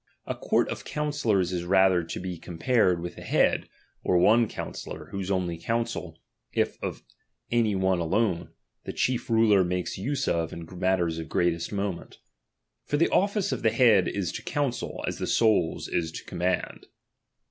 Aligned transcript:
A 0.25 0.33
court 0.33 0.67
of 0.69 0.83
counsellors 0.83 1.51
is 1.51 1.63
rather 1.63 2.03
to 2.03 2.19
be 2.19 2.39
compared 2.39 3.03
with 3.03 3.17
the 3.17 3.21
head, 3.21 3.69
or 4.03 4.17
one 4.17 4.47
counsellor, 4.47 5.09
whose 5.11 5.29
only 5.29 5.59
counsel 5.59 6.17
(if 6.53 6.81
of 6.81 7.03
any 7.51 7.75
one 7.75 7.99
alone) 7.99 8.49
the 8.83 8.93
chief 8.93 9.29
ruler 9.29 9.63
makes 9.63 9.99
use 9.99 10.27
of 10.27 10.51
in 10.51 10.67
matters 10.79 11.19
of 11.19 11.29
greatest 11.29 11.71
moment: 11.71 12.17
for 12.83 12.97
the 12.97 13.09
office 13.09 13.51
of 13.51 13.61
the 13.61 13.69
head 13.69 14.07
is 14.07 14.31
to 14.31 14.41
counsel, 14.41 15.03
as 15.07 15.19
the 15.19 15.27
soul's 15.27 15.87
is 15.87 16.11
to 16.13 16.23
command. 16.23 16.87